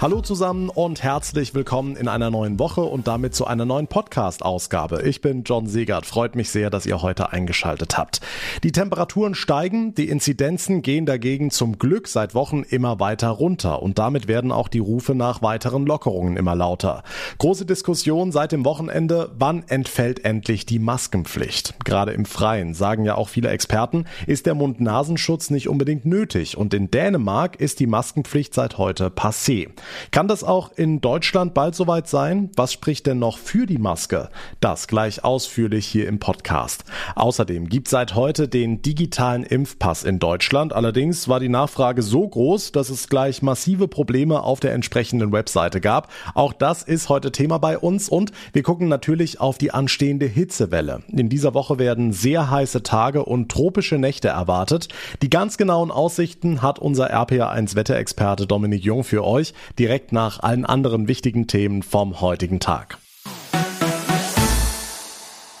[0.00, 5.02] Hallo zusammen und herzlich willkommen in einer neuen Woche und damit zu einer neuen Podcast-Ausgabe.
[5.02, 6.06] Ich bin John Segert.
[6.06, 8.20] Freut mich sehr, dass ihr heute eingeschaltet habt.
[8.62, 13.98] Die Temperaturen steigen, die Inzidenzen gehen dagegen zum Glück seit Wochen immer weiter runter und
[13.98, 17.02] damit werden auch die Rufe nach weiteren Lockerungen immer lauter.
[17.38, 21.74] Große Diskussion seit dem Wochenende, wann entfällt endlich die Maskenpflicht?
[21.84, 26.72] Gerade im Freien, sagen ja auch viele Experten, ist der Mund-Nasenschutz nicht unbedingt nötig und
[26.72, 29.66] in Dänemark ist die Maskenpflicht seit heute passé.
[30.10, 32.50] Kann das auch in Deutschland bald soweit sein?
[32.56, 34.30] Was spricht denn noch für die Maske?
[34.60, 36.84] Das gleich ausführlich hier im Podcast.
[37.14, 40.72] Außerdem gibt seit heute den digitalen Impfpass in Deutschland.
[40.72, 45.80] Allerdings war die Nachfrage so groß, dass es gleich massive Probleme auf der entsprechenden Webseite
[45.80, 46.10] gab.
[46.34, 51.02] Auch das ist heute Thema bei uns und wir gucken natürlich auf die anstehende Hitzewelle.
[51.08, 54.88] In dieser Woche werden sehr heiße Tage und tropische Nächte erwartet.
[55.22, 60.64] Die ganz genauen Aussichten hat unser RPA1 Wetterexperte Dominik Jung für euch direkt nach allen
[60.64, 62.98] anderen wichtigen Themen vom heutigen Tag.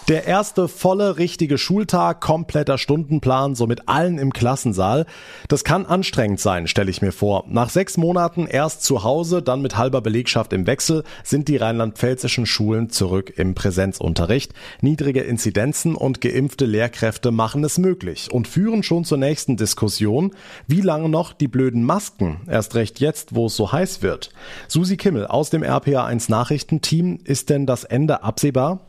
[0.08, 5.04] Der erste volle richtige Schultag, kompletter Stundenplan, so mit allen im Klassensaal.
[5.48, 7.44] Das kann anstrengend sein, stelle ich mir vor.
[7.46, 12.46] Nach sechs Monaten erst zu Hause, dann mit halber Belegschaft im Wechsel, sind die rheinland-pfälzischen
[12.46, 14.54] Schulen zurück im Präsenzunterricht.
[14.80, 20.30] Niedrige Inzidenzen und geimpfte Lehrkräfte machen es möglich und führen schon zur nächsten Diskussion.
[20.66, 22.40] Wie lange noch die blöden Masken?
[22.46, 24.30] Erst recht jetzt, wo es so heiß wird.
[24.68, 28.80] Susi Kimmel aus dem RPA1 Nachrichtenteam, ist denn das Ende absehbar?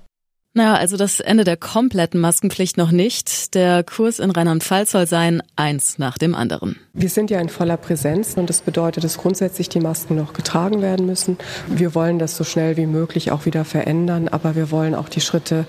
[0.55, 3.53] Naja, also das Ende der kompletten Maskenpflicht noch nicht.
[3.53, 6.75] Der Kurs in Rheinland-Pfalz soll sein, eins nach dem anderen.
[6.93, 10.81] Wir sind ja in voller Präsenz und das bedeutet, dass grundsätzlich die Masken noch getragen
[10.81, 11.37] werden müssen.
[11.67, 15.21] Wir wollen das so schnell wie möglich auch wieder verändern, aber wir wollen auch die
[15.21, 15.65] Schritte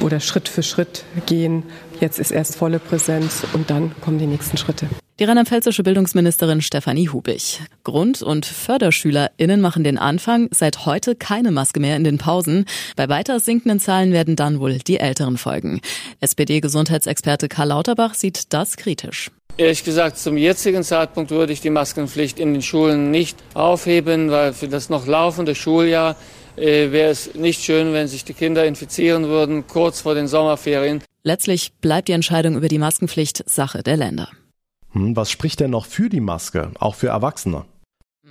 [0.00, 1.62] oder Schritt für Schritt gehen.
[2.00, 4.88] Jetzt ist erst volle Präsenz und dann kommen die nächsten Schritte.
[5.20, 7.60] Die rheinland-pfälzische Bildungsministerin Stefanie Hubig.
[7.84, 10.48] Grund- und FörderschülerInnen machen den Anfang.
[10.50, 12.64] Seit heute keine Maske mehr in den Pausen.
[12.96, 15.80] Bei weiter sinkenden Zahlen werden dann wohl die Älteren folgen.
[16.20, 19.30] SPD-Gesundheitsexperte Karl Lauterbach sieht das kritisch.
[19.56, 24.52] Ehrlich gesagt, zum jetzigen Zeitpunkt würde ich die Maskenpflicht in den Schulen nicht aufheben, weil
[24.52, 26.16] für das noch laufende Schuljahr
[26.56, 31.02] äh, wäre es nicht schön, wenn sich die Kinder infizieren würden, kurz vor den Sommerferien.
[31.26, 34.28] Letztlich bleibt die Entscheidung über die Maskenpflicht Sache der Länder.
[34.90, 37.64] Hm, was spricht denn noch für die Maske, auch für Erwachsene?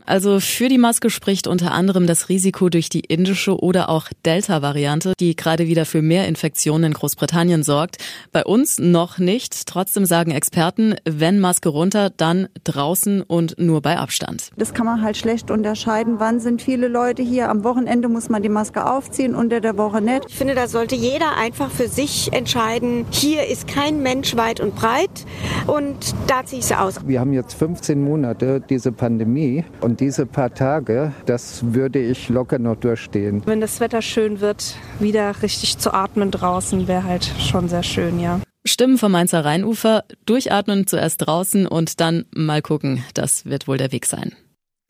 [0.06, 5.14] Also für die Maske spricht unter anderem das Risiko durch die indische oder auch Delta-Variante,
[5.20, 7.98] die gerade wieder für mehr Infektionen in Großbritannien sorgt.
[8.32, 9.66] Bei uns noch nicht.
[9.66, 14.50] Trotzdem sagen Experten, wenn Maske runter, dann draußen und nur bei Abstand.
[14.58, 16.16] Das kann man halt schlecht unterscheiden.
[16.20, 17.50] Wann sind viele Leute hier?
[17.50, 20.26] Am Wochenende muss man die Maske aufziehen, unter der Woche nicht.
[20.28, 24.76] Ich finde, da sollte jeder einfach für sich entscheiden, hier ist kein Mensch weit und
[24.76, 25.26] breit
[25.68, 26.96] und da ziehe ich sie aus.
[27.06, 32.60] Wir haben jetzt 15 Monate diese Pandemie und diese paar Tage, das würde ich locker
[32.60, 33.42] noch durchstehen.
[33.46, 38.20] Wenn das Wetter schön wird, wieder richtig zu atmen draußen, wäre halt schon sehr schön,
[38.20, 38.40] ja.
[38.66, 43.04] Stimmen vom Mainzer Rheinufer, durchatmen zuerst draußen und dann mal gucken.
[43.14, 44.34] Das wird wohl der Weg sein.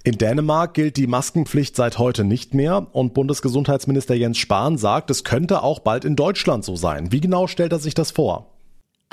[0.06, 5.24] In Dänemark gilt die Maskenpflicht seit heute nicht mehr und Bundesgesundheitsminister Jens Spahn sagt, es
[5.24, 7.14] könnte auch bald in Deutschland so sein.
[7.14, 8.53] Wie genau stellt er sich das vor?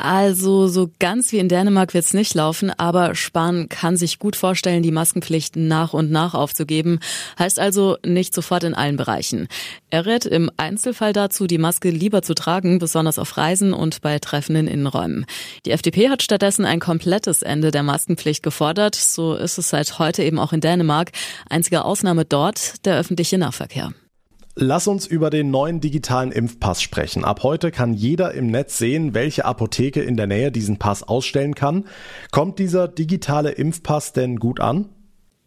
[0.03, 4.83] Also so ganz wie in Dänemark wird's nicht laufen, aber Spahn kann sich gut vorstellen,
[4.83, 7.01] die Maskenpflicht nach und nach aufzugeben.
[7.39, 9.47] Heißt also nicht sofort in allen Bereichen.
[9.91, 14.19] Er rät im Einzelfall dazu, die Maske lieber zu tragen, besonders auf Reisen und bei
[14.19, 15.27] Treffen in Innenräumen.
[15.67, 18.95] Die FDP hat stattdessen ein komplettes Ende der Maskenpflicht gefordert.
[18.95, 21.11] So ist es seit heute eben auch in Dänemark.
[21.51, 23.93] Einzige Ausnahme dort der öffentliche Nahverkehr.
[24.57, 27.25] Lass uns über den neuen digitalen Impfpass sprechen.
[27.25, 31.55] Ab heute kann jeder im Netz sehen, welche Apotheke in der Nähe diesen Pass ausstellen
[31.55, 31.85] kann.
[32.33, 34.89] Kommt dieser digitale Impfpass denn gut an?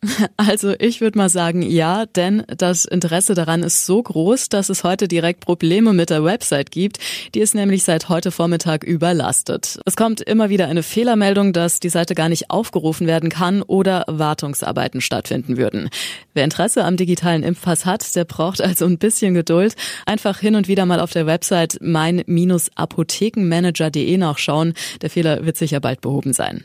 [0.38, 4.84] Also ich würde mal sagen, ja, denn das Interesse daran ist so groß, dass es
[4.84, 6.98] heute direkt Probleme mit der Website gibt.
[7.34, 9.80] Die ist nämlich seit heute Vormittag überlastet.
[9.86, 14.04] Es kommt immer wieder eine Fehlermeldung, dass die Seite gar nicht aufgerufen werden kann oder
[14.08, 15.90] Wartungsarbeiten stattfinden würden.
[16.34, 19.76] Wer Interesse am digitalen Impfpass hat, der braucht also ein bisschen Geduld.
[20.06, 24.74] Einfach hin und wieder mal auf der Website mein-apothekenmanager.de nachschauen.
[25.02, 26.64] Der Fehler wird sicher bald behoben sein.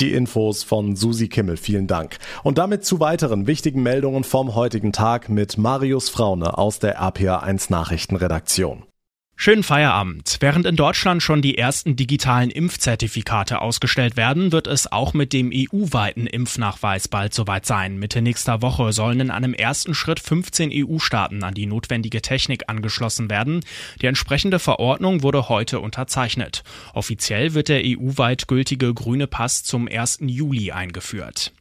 [0.00, 2.16] Die Infos von Susi Kimmel, vielen Dank.
[2.42, 7.70] Und damit zu weiteren wichtigen Meldungen vom heutigen Tag mit Marius Fraune aus der RPA1
[7.70, 8.89] Nachrichtenredaktion.
[9.42, 10.36] Schönen Feierabend.
[10.40, 15.50] Während in Deutschland schon die ersten digitalen Impfzertifikate ausgestellt werden, wird es auch mit dem
[15.50, 17.98] EU-weiten Impfnachweis bald soweit sein.
[17.98, 23.30] Mitte nächster Woche sollen in einem ersten Schritt 15 EU-Staaten an die notwendige Technik angeschlossen
[23.30, 23.60] werden.
[24.02, 26.62] Die entsprechende Verordnung wurde heute unterzeichnet.
[26.92, 30.18] Offiziell wird der EU-weit gültige grüne Pass zum 1.
[30.20, 31.54] Juli eingeführt.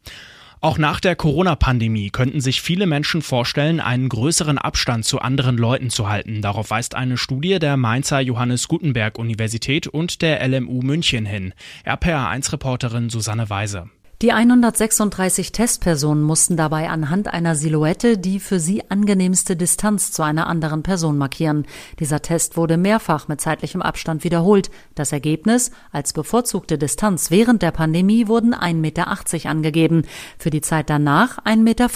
[0.61, 5.89] Auch nach der Corona-Pandemie könnten sich viele Menschen vorstellen, einen größeren Abstand zu anderen Leuten
[5.89, 6.41] zu halten.
[6.41, 11.53] Darauf weist eine Studie der Mainzer Johannes Gutenberg Universität und der LMU München hin.
[11.85, 13.89] RPA1-Reporterin Susanne Weise.
[14.21, 20.47] Die 136 Testpersonen mussten dabei anhand einer Silhouette die für sie angenehmste Distanz zu einer
[20.47, 21.65] anderen Person markieren.
[22.01, 24.71] Dieser Test wurde mehrfach mit zeitlichem Abstand wiederholt.
[24.93, 25.71] Das Ergebnis?
[25.93, 29.07] Als bevorzugte Distanz während der Pandemie wurden 1,80 Meter
[29.49, 30.03] angegeben.
[30.37, 31.87] Für die Zeit danach 1,40 Meter.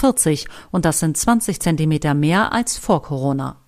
[0.70, 3.63] Und das sind 20 Zentimeter mehr als vor Corona.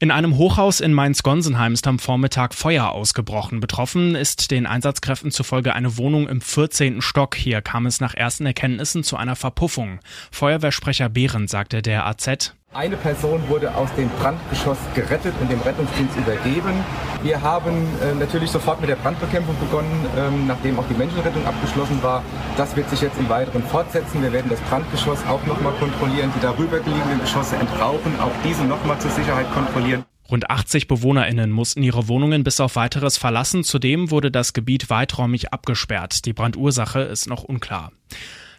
[0.00, 3.58] In einem Hochhaus in Mainz-Gonsenheim ist am Vormittag Feuer ausgebrochen.
[3.58, 7.02] Betroffen ist den Einsatzkräften zufolge eine Wohnung im 14.
[7.02, 7.34] Stock.
[7.34, 9.98] Hier kam es nach ersten Erkenntnissen zu einer Verpuffung.
[10.30, 12.54] Feuerwehrsprecher Behrens sagte der AZ.
[12.74, 16.84] Eine Person wurde aus dem Brandgeschoss gerettet und dem Rettungsdienst übergeben.
[17.22, 22.02] Wir haben äh, natürlich sofort mit der Brandbekämpfung begonnen, ähm, nachdem auch die Menschenrettung abgeschlossen
[22.02, 22.22] war.
[22.58, 24.20] Das wird sich jetzt im Weiteren fortsetzen.
[24.22, 28.98] Wir werden das Brandgeschoss auch nochmal kontrollieren, die darüber gelegenen Geschosse entrauchen, auch diese nochmal
[28.98, 30.04] zur Sicherheit kontrollieren.
[30.30, 33.64] Rund 80 BewohnerInnen mussten ihre Wohnungen bis auf weiteres verlassen.
[33.64, 36.26] Zudem wurde das Gebiet weiträumig abgesperrt.
[36.26, 37.92] Die Brandursache ist noch unklar.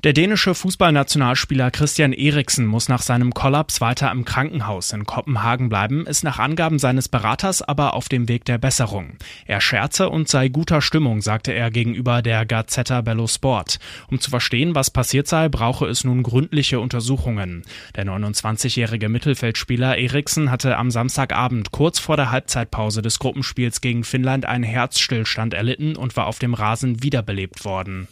[0.05, 6.07] Der dänische Fußballnationalspieler Christian Eriksen muss nach seinem Kollaps weiter im Krankenhaus in Kopenhagen bleiben,
[6.07, 9.17] ist nach Angaben seines Beraters aber auf dem Weg der Besserung.
[9.45, 13.79] Er scherze und sei guter Stimmung, sagte er gegenüber der Gazzetta Bello Sport.
[14.09, 17.63] Um zu verstehen, was passiert sei, brauche es nun gründliche Untersuchungen.
[17.97, 24.45] Der 29-jährige Mittelfeldspieler Eriksen hatte am Samstagabend kurz vor der Halbzeitpause des Gruppenspiels gegen Finnland
[24.45, 28.07] einen Herzstillstand erlitten und war auf dem Rasen wiederbelebt worden.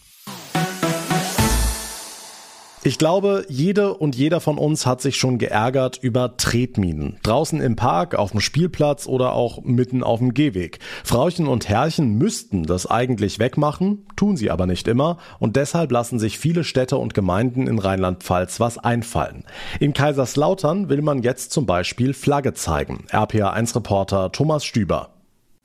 [2.88, 7.18] Ich glaube, jede und jeder von uns hat sich schon geärgert über Tretminen.
[7.22, 10.80] Draußen im Park, auf dem Spielplatz oder auch mitten auf dem Gehweg.
[11.04, 16.18] Frauchen und Herrchen müssten das eigentlich wegmachen, tun sie aber nicht immer und deshalb lassen
[16.18, 19.44] sich viele Städte und Gemeinden in Rheinland-Pfalz was einfallen.
[19.82, 23.04] In Kaiserslautern will man jetzt zum Beispiel Flagge zeigen.
[23.12, 25.17] RPA1-Reporter Thomas Stüber.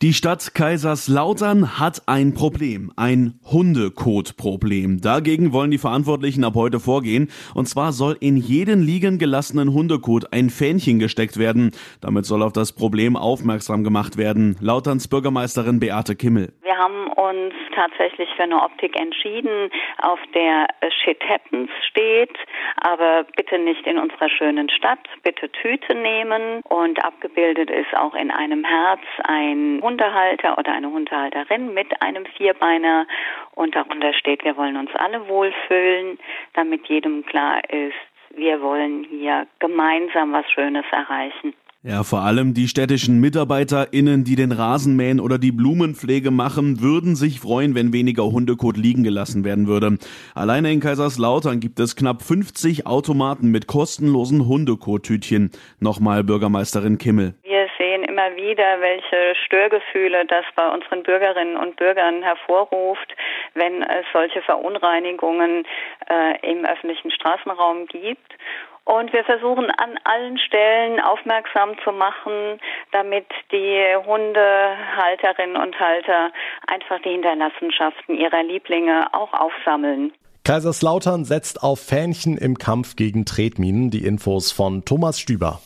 [0.03, 5.01] Die Stadt Kaiserslautern hat ein Problem, ein Hundekotproblem.
[5.01, 7.31] Dagegen wollen die Verantwortlichen ab heute vorgehen.
[7.55, 11.71] Und zwar soll in jeden liegen gelassenen Hundekot ein Fähnchen gesteckt werden.
[12.01, 14.57] Damit soll auf das Problem aufmerksam gemacht werden.
[14.59, 16.53] Lauterns Bürgermeisterin Beate Kimmel.
[16.63, 20.69] Wir haben uns tatsächlich für eine Optik entschieden, auf der
[21.03, 22.37] Shit Happens steht,
[22.77, 25.01] aber bitte nicht in unserer schönen Stadt.
[25.23, 31.75] Bitte Tüte nehmen und abgebildet ist auch in einem Herz ein Hundehalter oder eine Hundehalterin
[31.75, 33.07] mit einem Vierbeiner
[33.55, 36.19] und darunter steht, wir wollen uns alle wohlfühlen,
[36.55, 37.95] damit jedem klar ist,
[38.35, 41.55] wir wollen hier gemeinsam was Schönes erreichen.
[41.85, 47.17] Ja, vor allem die städtischen MitarbeiterInnen, die den Rasen mähen oder die Blumenpflege machen, würden
[47.17, 49.99] sich freuen, wenn weniger Hundekot liegen gelassen werden würde.
[50.33, 55.51] Alleine in Kaiserslautern gibt es knapp 50 Automaten mit kostenlosen Hundekot-Tütchen.
[55.81, 57.35] Nochmal Bürgermeisterin Kimmel.
[57.43, 63.13] Wir sehen immer wieder, welche Störgefühle das bei unseren Bürgerinnen und Bürgern hervorruft,
[63.55, 65.65] wenn es solche Verunreinigungen
[66.09, 68.39] äh, im öffentlichen Straßenraum gibt.
[68.85, 72.59] Und wir versuchen an allen Stellen aufmerksam zu machen,
[72.91, 76.33] damit die Hundehalterinnen und Halter
[76.67, 80.13] einfach die Hinterlassenschaften ihrer Lieblinge auch aufsammeln.
[80.45, 83.91] Kaiserslautern setzt auf Fähnchen im Kampf gegen Tretminen.
[83.91, 85.61] Die Infos von Thomas Stüber.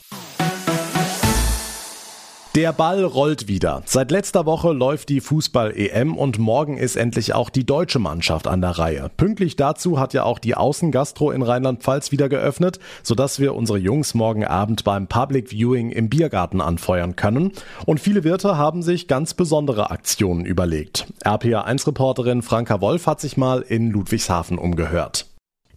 [2.57, 3.83] Der Ball rollt wieder.
[3.85, 8.61] Seit letzter Woche läuft die Fußball-EM und morgen ist endlich auch die deutsche Mannschaft an
[8.61, 9.11] der Reihe.
[9.15, 14.15] Pünktlich dazu hat ja auch die Außengastro in Rheinland-Pfalz wieder geöffnet, sodass wir unsere Jungs
[14.15, 17.51] morgen Abend beim Public Viewing im Biergarten anfeuern können.
[17.85, 21.05] Und viele Wirte haben sich ganz besondere Aktionen überlegt.
[21.23, 25.27] RPA1-Reporterin Franka Wolf hat sich mal in Ludwigshafen umgehört.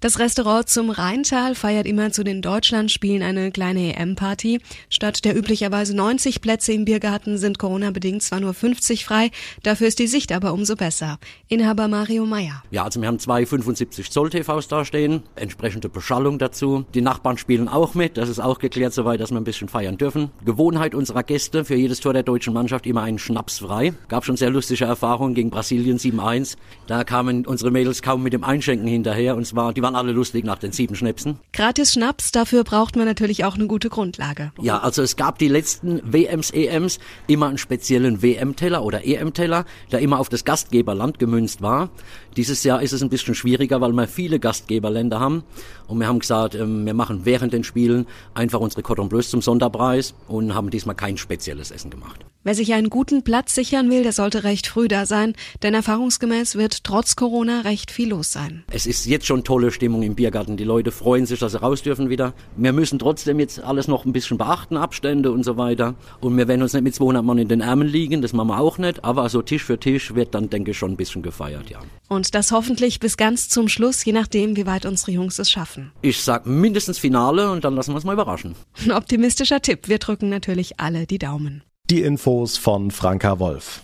[0.03, 4.61] Das Restaurant zum Rheintal feiert immer zu den Deutschlandspielen eine kleine EM-Party.
[4.89, 9.31] Statt der üblicherweise 90 Plätze im Biergarten sind Corona-bedingt zwar nur 50 frei,
[9.63, 11.19] dafür ist die Sicht aber umso besser.
[11.49, 12.63] Inhaber Mario Meyer.
[12.71, 16.87] Ja, also wir haben zwei 75 Zoll TVs da stehen, entsprechende Beschallung dazu.
[16.95, 19.99] Die Nachbarn spielen auch mit, das ist auch geklärt soweit, dass wir ein bisschen feiern
[19.99, 20.31] dürfen.
[20.47, 23.93] Gewohnheit unserer Gäste, für jedes Tor der deutschen Mannschaft immer einen Schnaps frei.
[24.09, 26.57] Gab schon sehr lustige Erfahrungen gegen Brasilien 7-1.
[26.87, 30.45] Da kamen unsere Mädels kaum mit dem Einschenken hinterher und zwar, die dann alle lustig
[30.45, 31.39] nach den sieben Schnäpsen.
[31.53, 34.53] Gratis Schnaps, dafür braucht man natürlich auch eine gute Grundlage.
[34.61, 40.01] Ja, also es gab die letzten WMs, EMs immer einen speziellen WM-Teller oder EM-Teller, der
[40.01, 41.91] immer auf das Gastgeberland gemünzt war.
[42.37, 45.43] Dieses Jahr ist es ein bisschen schwieriger, weil wir viele Gastgeberländer haben.
[45.89, 49.43] Und wir haben gesagt, ähm, wir machen während den Spielen einfach unsere Cordon Bleus zum
[49.43, 52.25] Sonderpreis und haben diesmal kein spezielles Essen gemacht.
[52.43, 56.57] Wer sich einen guten Platz sichern will, der sollte recht früh da sein, denn erfahrungsgemäß
[56.57, 58.65] wird trotz Corona recht viel los sein.
[58.73, 60.57] Es ist jetzt schon tolle Stimmung im Biergarten.
[60.57, 62.33] Die Leute freuen sich, dass sie raus dürfen wieder.
[62.57, 65.97] Wir müssen trotzdem jetzt alles noch ein bisschen beachten, Abstände und so weiter.
[66.23, 68.59] Und wir werden uns nicht mit 200 Mann in den Ärmeln liegen, das machen wir
[68.59, 69.05] auch nicht.
[69.05, 71.81] Aber so Tisch für Tisch wird dann, denke ich, schon ein bisschen gefeiert, ja.
[72.09, 75.93] Und das hoffentlich bis ganz zum Schluss, je nachdem, wie weit unsere Jungs es schaffen.
[76.01, 78.55] Ich sag mindestens Finale und dann lassen wir uns mal überraschen.
[78.83, 79.89] Ein optimistischer Tipp.
[79.89, 81.65] Wir drücken natürlich alle die Daumen.
[81.91, 83.83] Die Infos von Franka Wolf.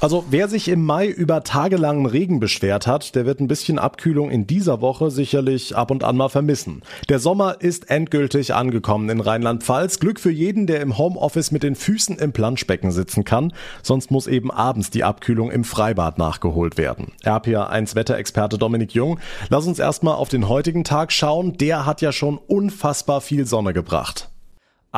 [0.00, 4.30] Also wer sich im Mai über tagelangen Regen beschwert hat, der wird ein bisschen Abkühlung
[4.30, 6.82] in dieser Woche sicherlich ab und an mal vermissen.
[7.08, 10.00] Der Sommer ist endgültig angekommen in Rheinland-Pfalz.
[10.00, 13.52] Glück für jeden, der im Homeoffice mit den Füßen im Planschbecken sitzen kann.
[13.84, 17.12] Sonst muss eben abends die Abkühlung im Freibad nachgeholt werden.
[17.22, 21.56] RPA1 Wetterexperte Dominik Jung, lass uns erstmal auf den heutigen Tag schauen.
[21.58, 24.30] Der hat ja schon unfassbar viel Sonne gebracht.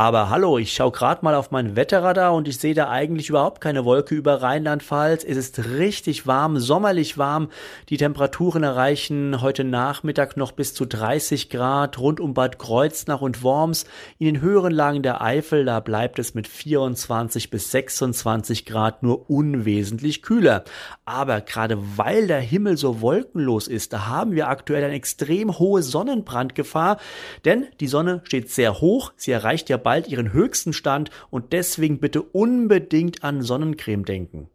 [0.01, 3.61] Aber hallo, ich schaue gerade mal auf mein Wetterradar und ich sehe da eigentlich überhaupt
[3.61, 5.25] keine Wolke über Rheinland-Pfalz.
[5.25, 7.51] Es ist richtig warm, sommerlich warm.
[7.91, 13.43] Die Temperaturen erreichen heute Nachmittag noch bis zu 30 Grad rund um Bad Kreuznach und
[13.43, 13.85] Worms.
[14.17, 19.29] In den höheren Lagen der Eifel, da bleibt es mit 24 bis 26 Grad nur
[19.29, 20.65] unwesentlich kühler.
[21.05, 25.83] Aber gerade weil der Himmel so wolkenlos ist, da haben wir aktuell eine extrem hohe
[25.83, 26.97] Sonnenbrandgefahr,
[27.45, 31.99] denn die Sonne steht sehr hoch, sie erreicht ja bald ihren höchsten Stand und deswegen
[31.99, 34.49] bitte unbedingt an Sonnencreme denken.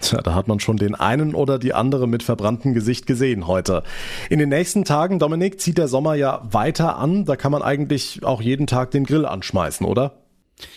[0.00, 3.82] Tja, da hat man schon den einen oder die andere mit verbranntem Gesicht gesehen heute.
[4.30, 7.24] In den nächsten Tagen, Dominik, zieht der Sommer ja weiter an.
[7.24, 10.25] Da kann man eigentlich auch jeden Tag den Grill anschmeißen, oder?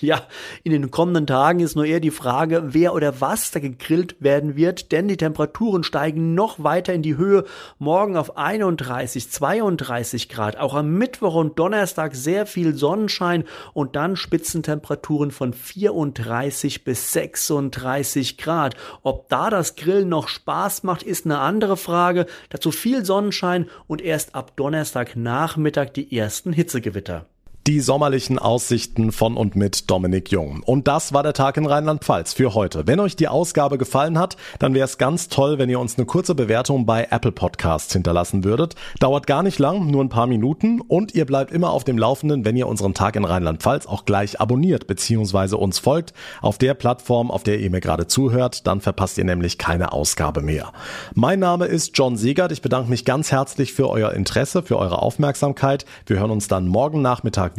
[0.02, 0.28] Ja,
[0.64, 4.58] in den kommenden Tagen ist nur eher die Frage, wer oder was da gegrillt werden
[4.58, 7.46] wird, denn die Temperaturen steigen noch weiter in die Höhe.
[7.78, 14.18] Morgen auf 31, 32 Grad, auch am Mittwoch und Donnerstag sehr viel Sonnenschein und dann
[14.18, 18.76] Spitzentemperaturen von 34 bis 36 Grad.
[19.02, 22.26] Ob da das Grillen noch Spaß macht, ist eine andere Frage.
[22.50, 27.28] Dazu viel Sonnenschein und erst ab Donnerstagnachmittag die ersten Hitzegewitter
[27.70, 30.64] die sommerlichen Aussichten von und mit Dominik Jung.
[30.66, 32.88] Und das war der Tag in Rheinland-Pfalz für heute.
[32.88, 36.08] Wenn euch die Ausgabe gefallen hat, dann wäre es ganz toll, wenn ihr uns eine
[36.08, 38.74] kurze Bewertung bei Apple Podcasts hinterlassen würdet.
[39.00, 42.44] Dauert gar nicht lang, nur ein paar Minuten und ihr bleibt immer auf dem Laufenden,
[42.44, 45.54] wenn ihr unseren Tag in Rheinland-Pfalz auch gleich abonniert bzw.
[45.54, 48.66] uns folgt auf der Plattform, auf der ihr mir gerade zuhört.
[48.66, 50.74] Dann verpasst ihr nämlich keine Ausgabe mehr.
[51.14, 52.52] Mein Name ist John Segert.
[52.52, 55.86] Ich bedanke mich ganz herzlich für euer Interesse, für eure Aufmerksamkeit.
[56.08, 57.59] Wir hören uns dann morgen Nachmittag